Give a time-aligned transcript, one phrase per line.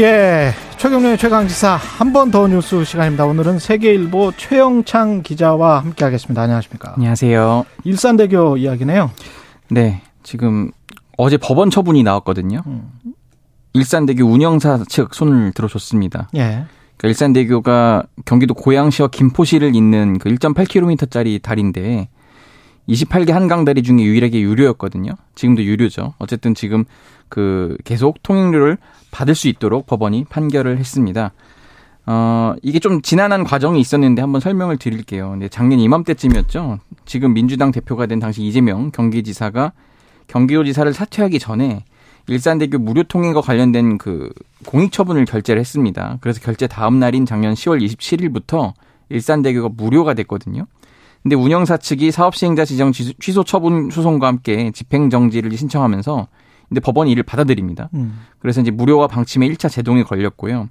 [0.00, 3.26] 예, 최경련의 최강지사 한 번 더 뉴스 시간입니다.
[3.26, 6.40] 오늘은 세계일보 최영창 기자와 함께하겠습니다.
[6.42, 6.94] 안녕하십니까?
[6.96, 7.64] 안녕하세요.
[7.84, 9.10] 일산대교 이야기네요.
[9.68, 10.70] 네, 지금
[11.18, 12.62] 어제 법원 처분이 나왔거든요.
[12.66, 12.90] 음.
[13.74, 16.28] 일산대교 운영사 측 손을 들어줬습니다.
[16.36, 16.64] 예.
[16.96, 22.08] 그러니까 일산대교가 경기도 고양시와 김포시를 잇는 그 1.8km짜리 다리인데
[22.90, 25.12] 28개 한강 다리 중에 유일하게 유료였거든요.
[25.34, 26.14] 지금도 유료죠.
[26.18, 26.84] 어쨌든 지금
[27.28, 28.78] 그 계속 통행료를
[29.10, 31.32] 받을 수 있도록 법원이 판결을 했습니다.
[32.06, 35.30] 어, 이게 좀 지난한 과정이 있었는데 한번 설명을 드릴게요.
[35.30, 36.80] 근데 작년 이맘때쯤이었죠.
[37.04, 39.72] 지금 민주당 대표가 된 당시 이재명 경기지사가
[40.26, 41.84] 경기도지사를 사퇴하기 전에
[42.26, 44.30] 일산대교 무료 통행과 관련된 그
[44.64, 46.18] 공익 처분을 결재를 했습니다.
[46.20, 48.72] 그래서 결재 다음 날인 작년 10월 27일부터
[49.08, 50.66] 일산대교가 무료가 됐거든요.
[51.22, 56.28] 근데 운영사 측이 사업 시행자 지정 취소 처분 소송과 함께 집행 정지를 신청하면서
[56.68, 57.90] 근데 법원이 이를 받아들입니다.
[57.94, 58.20] 음.
[58.38, 60.68] 그래서 이제 무료화 방침의 1차 제동이 걸렸고요.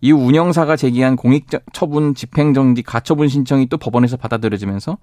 [0.00, 4.98] 이후 운영사가 제기한 공익 처분 집행 정지 가처분 신청이 또 법원에서 받아들여지면서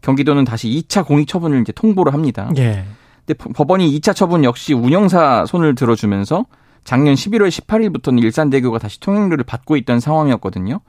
[0.00, 2.50] 경기도는 다시 2차 공익 처분을 이제 통보를 합니다.
[2.56, 2.84] 예.
[3.26, 6.46] 근데 법원이 2차 처분 역시 운영사 손을 들어주면서
[6.84, 10.80] 작년 11월 18일부터는 일산대교가 다시 통행료를 받고 있던 상황이었거든요.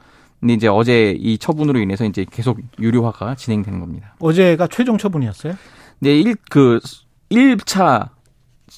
[0.41, 4.15] 근데 이제 어제 이 처분으로 인해서 이제 계속 유료화가 진행되는 겁니다.
[4.19, 5.53] 어제가 최종 처분이었어요?
[5.99, 6.79] 네, 1, 그,
[7.29, 8.09] 1차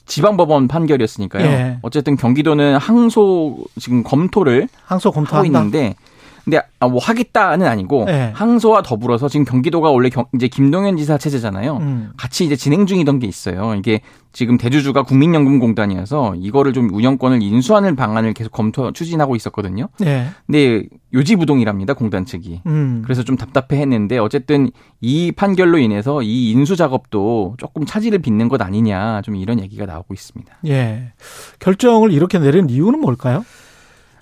[0.05, 1.45] 지방법원 판결이었으니까요.
[1.45, 1.79] 예.
[1.81, 5.95] 어쨌든 경기도는 항소 지금 검토를 항소 검토하고 있는데
[6.43, 8.31] 근데 아, 뭐 하겠다는 아니고 네.
[8.35, 11.77] 항소와 더불어서 지금 경기도가 원래 경, 이제 김동연 지사 체제잖아요.
[11.77, 12.11] 음.
[12.17, 13.75] 같이 이제 진행 중이던 게 있어요.
[13.75, 14.01] 이게
[14.33, 19.87] 지금 대주주가 국민연금공단이어서 이거를 좀 운영권을 인수하는 방안을 계속 검토 추진하고 있었거든요.
[19.99, 20.27] 네.
[20.45, 22.61] 근데 요지부동이랍니다 공단 측이.
[22.65, 23.01] 음.
[23.05, 24.69] 그래서 좀 답답해했는데 어쨌든
[24.99, 30.13] 이 판결로 인해서 이 인수 작업도 조금 차질을 빚는 것 아니냐 좀 이런 얘기가 나오고
[30.13, 30.57] 있습니다.
[30.67, 31.13] 예.
[31.59, 33.45] 결정을 이렇게 내린 이유는 뭘까요?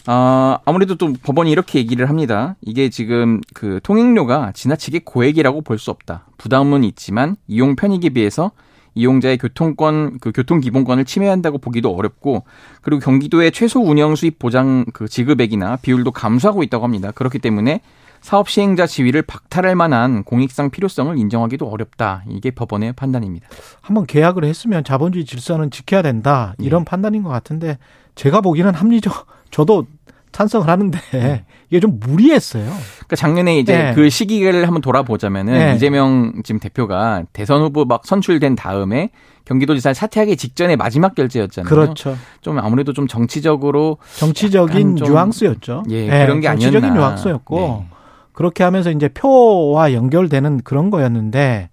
[0.07, 2.55] 아, 아무래도 또 법원이 이렇게 얘기를 합니다.
[2.61, 6.25] 이게 지금 그 통행료가 지나치게 고액이라고 볼 수 없다.
[6.37, 8.51] 부담은 있지만 이용 편익에 비해서
[8.93, 12.43] 이용자의 교통권 그 교통 기본권을 침해한다고 보기도 어렵고
[12.81, 17.11] 그리고 경기도의 최소 운영 수입 보장 그 지급액이나 비율도 감소하고 있다고 합니다.
[17.11, 17.81] 그렇기 때문에
[18.19, 22.23] 사업 시행자 지위를 박탈할 만한 공익상 필요성을 인정하기도 어렵다.
[22.29, 23.47] 이게 법원의 판단입니다.
[23.81, 26.53] 한번 계약을 했으면 자본주의 질서는 지켜야 된다.
[26.59, 26.85] 이런 네.
[26.89, 27.79] 판단인 것 같은데
[28.13, 29.85] 제가 보기에는 합리적 저도
[30.31, 31.43] 찬성을 하는데 네.
[31.69, 32.63] 이게 좀 무리했어요.
[32.63, 33.93] 그러니까 작년에 이제 네.
[33.93, 35.75] 그 시기를 한번 돌아보자면은 네.
[35.75, 39.09] 이재명 지금 대표가 대선 후보 막 선출된 다음에
[39.45, 41.69] 경기도지사 사퇴하기 직전에 마지막 결제였잖아요.
[41.69, 42.17] 그렇죠.
[42.41, 45.83] 좀 아무래도 좀 정치적으로 정치적인 좀 뉘앙스였죠.
[45.89, 46.71] 예, 네, 그런 게 아니었나.
[46.71, 47.87] 정치적인 뉘앙스였고 네.
[48.31, 51.69] 그렇게 하면서 이제 표와 연결되는 그런 거였는데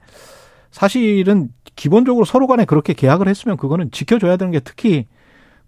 [0.71, 5.07] 사실은 기본적으로 서로 간에 그렇게 계약을 했으면 그거는 지켜줘야 되는 게 특히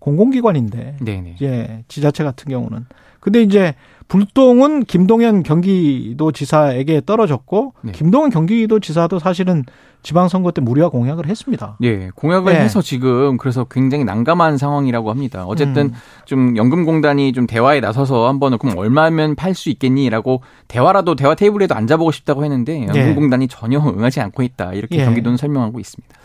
[0.00, 1.34] 공공기관인데 네네.
[1.36, 2.86] 이제 지자체 같은 경우는
[3.20, 3.74] 근데 이제
[4.08, 7.92] 불똥은 김동연 경기도지사에게 떨어졌고 네.
[7.92, 9.64] 김동연 경기도지사도 사실은
[10.02, 11.76] 지방선거 때 무리와 공약을 했습니다.
[11.78, 12.60] 네, 공약을 네.
[12.60, 15.44] 해서 지금 그래서 굉장히 난감한 상황이라고 합니다.
[15.46, 15.94] 어쨌든 음.
[16.24, 22.12] 좀 연금공단이 좀 대화에 나서서 한번은 그럼 얼마면 팔 수 있겠니라고 대화라도 대화 테이블에도 앉아보고
[22.12, 22.86] 싶다고 했는데 네.
[22.86, 23.54] 연금공단이 네.
[23.54, 25.04] 전혀 응하지 않고 있다 이렇게 네.
[25.04, 26.19] 경기도는 설명하고 있습니다.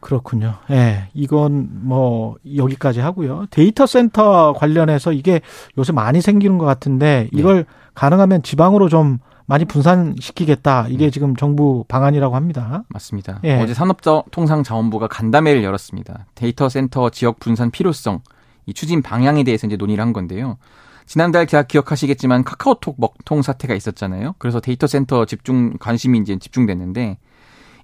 [0.00, 0.54] 그렇군요.
[0.70, 0.74] 예.
[0.74, 3.46] 네, 이건 뭐 여기까지 하고요.
[3.50, 5.40] 데이터 센터 관련해서 이게
[5.76, 7.64] 요새 많이 생기는 것 같은데 이걸 네.
[7.94, 10.88] 가능하면 지방으로 좀 많이 분산시키겠다.
[10.88, 11.10] 이게 음.
[11.10, 12.84] 지금 정부 방안이라고 합니다.
[12.88, 13.40] 맞습니다.
[13.44, 13.60] 예.
[13.60, 16.26] 어제 산업통상자원부가 간담회를 열었습니다.
[16.34, 18.20] 데이터 센터 지역 분산 필요성,
[18.66, 20.58] 이 추진 방향에 대해서 이제 논의를 한 건데요.
[21.06, 24.34] 지난달 기억하시겠지만 카카오톡 먹통 사태가 있었잖아요.
[24.36, 27.16] 그래서 데이터 센터 집중 관심이 이제 집중됐는데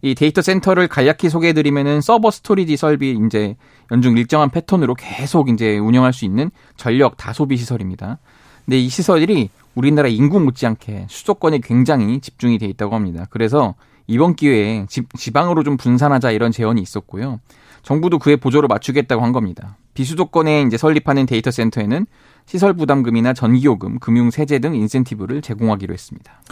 [0.04, 3.56] 이 데이터 센터를 간략히 소개해드리면은 서버 storage 설비 이제
[3.90, 8.18] 연중 일정한 패턴으로 계속 이제 운영할 수 있는 전력 다소비 시설입니다.
[8.66, 13.26] 근데 이 시설이 우리나라 인구 못지않게 수도권에 굉장히 집중이 돼 있다고 합니다.
[13.30, 17.40] 그래서 이번 기회에 지, 지방으로 좀 분산하자 이런 제언이 있었고요.
[17.82, 19.78] 정부도 그에 보조를 맞추겠다고 한 겁니다.
[19.94, 22.04] 비수도권에 이제 설립하는 데이터 센터에는
[22.44, 26.42] 시설 부담금이나 전기요금, 금융 세제 등 인센티브를 제공하기로 했습니다.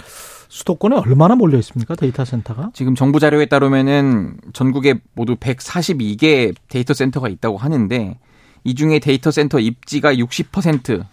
[0.52, 1.94] 수도권에 얼마나 몰려 있습니까?
[1.94, 2.72] 데이터 센터가?
[2.74, 8.18] 지금 정부 자료에 따르면은 전국에 모두 142개 데이터 센터가 있다고 하는데
[8.62, 11.06] 이 중에 데이터 센터 입지가 60% 그러니까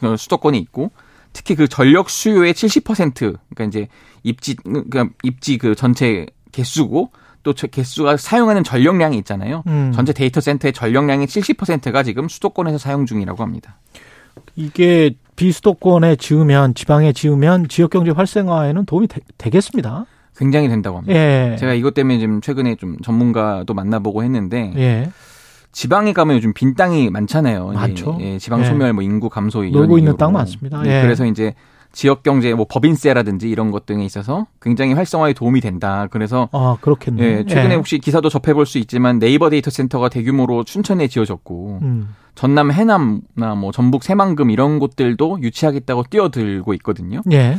[0.00, 0.90] 그 수도권에 있고
[1.32, 3.88] 특히 그 전력 수요의 70% 그러니까 이제
[4.22, 7.12] 입지 그러니까 입지 그 전체 개수고
[7.44, 9.62] 또 개수가 사용하는 전력량이 있잖아요.
[9.68, 9.92] 음.
[9.94, 13.78] 전체 데이터 센터의 전력량의 70%가 지금 수도권에서 사용 중이라고 합니다.
[14.54, 20.06] 이게 비수도권에 지으면 지방에 지으면 지역 경제 활성화에는 도움이 되, 겠습니다
[20.36, 21.18] 굉장히 된다고 합니다.
[21.18, 21.56] 예.
[21.58, 25.10] 제가 이것 때문에 지금 최근에 좀 전문가도 만나보고 했는데 예.
[25.72, 27.68] 지방에 가면 요즘 빈 땅이 많잖아요.
[27.68, 28.18] 많죠.
[28.20, 28.92] 예, 지방 소멸, 예.
[28.92, 30.82] 뭐 인구 감소 이런 놀고 있는 땅 많습니다.
[30.86, 31.02] 예.
[31.02, 31.54] 그래서 이제
[31.96, 36.08] 지역 경제 뭐 법인세라든지 이런 것 등에 있어서 굉장히 활성화에 도움이 된다.
[36.10, 37.26] 그래서 아 그렇겠네요.
[37.26, 37.74] 예, 최근에 예.
[37.74, 42.14] 혹시 기사도 접해볼 수 있지만 네이버 데이터 센터가 대규모로 춘천에 지어졌고 음.
[42.34, 47.22] 전남 해남나 뭐 전북 새만금 이런 곳들도 유치하겠다고 뛰어들고 있거든요.
[47.32, 47.56] 예.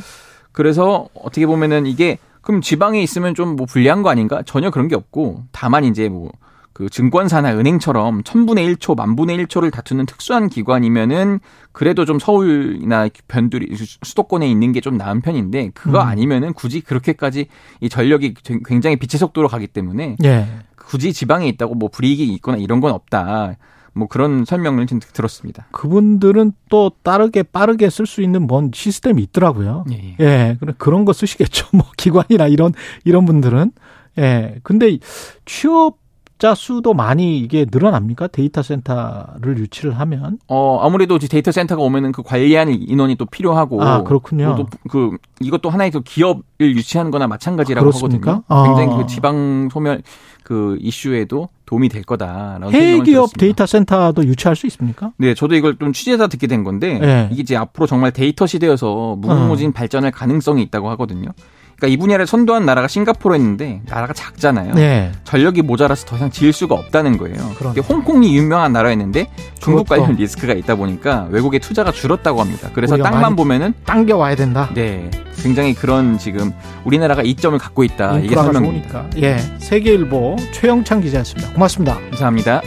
[0.51, 4.43] 그래서 어떻게 보면은 이게 그럼 지방에 있으면 좀 뭐 불리한 거 아닌가?
[4.45, 6.31] 전혀 그런 게 없고 다만 이제 뭐
[6.77, 11.39] 그 증권사나 은행처럼 천분의 1초, 만분의 1초를 다투는 특수한 기관이면은
[11.71, 16.07] 그래도 좀 서울이나 변두리 수도권에 있는 게 좀 나은 편인데 그거 음.
[16.07, 17.47] 아니면은 굳이 그렇게까지
[17.81, 18.35] 이 전력이
[18.65, 20.47] 굉장히 빛의 속도로 가기 때문에 예.
[20.77, 23.57] 굳이 지방에 있다고 뭐 불이익이 있거나 이런 건 없다.
[23.93, 25.67] 뭐 그런 설명을 좀 들었습니다.
[25.71, 29.83] 그분들은 또 빠르게 빠르게 쓸 수 있는 뭔 시스템이 있더라고요.
[29.91, 30.25] 예, 예.
[30.25, 31.67] 예 그런 거 쓰시겠죠.
[31.75, 32.73] 뭐 기관이나 이런
[33.03, 33.71] 이런 분들은
[34.19, 34.59] 예.
[34.63, 34.99] 근데
[35.45, 36.06] 취업
[36.37, 38.27] 자 수도 많이 이게 늘어납니까?
[38.27, 40.37] 데이터 센터를 유치를 하면?
[40.47, 43.81] 어, 아무래도 데이터 센터가 오면은 그 관리하는 인원이 또 필요하고.
[43.81, 44.55] 아, 그렇군요.
[44.55, 48.43] 또 그, 이것도 하나의 그 기업을 유치하는 거나 마찬가지라고 그렇습니까?
[48.47, 48.75] 하거든요.
[48.75, 48.97] 굉장히 아.
[48.97, 50.03] 그 지방 소멸
[50.43, 55.11] 그 이슈에도 도움이 될 거다라는 해외 기업 데이터 센터도 유치할 수 있습니까?
[55.17, 57.29] 네, 저도 이걸 좀 취재해서 듣게 된 건데 네.
[57.31, 59.73] 이게 이제 앞으로 정말 데이터 시대여서 무궁무진 어.
[59.73, 61.31] 발전할 가능성이 있다고 하거든요.
[61.77, 64.73] 그러니까 이 분야를 선도한 나라가 싱가포르였는데 나라가 작잖아요.
[64.73, 65.11] 네.
[65.23, 67.37] 전력이 모자라서 더 이상 지을 수가 없다는 거예요.
[67.57, 69.29] 그런데 홍콩이 유명한 나라였는데
[69.59, 72.69] 중국 관련 리스크가 있다 보니까 외국의 투자가 줄었다고 합니다.
[72.73, 74.69] 그래서 땅만 보면은 당겨 와야 된다.
[74.73, 75.09] 네.
[75.35, 76.51] 굉장히 그런 지금
[76.83, 78.17] 우리나라가 이점을 갖고 있다.
[78.19, 79.05] 이게 설명입니다.
[79.17, 79.37] 예.
[79.59, 81.53] 세계일보 최영창 기자였습니다.
[81.53, 81.99] 고맙습니다.
[82.09, 82.61] 감사합니다.